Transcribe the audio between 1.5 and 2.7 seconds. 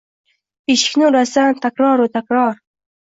takroru takror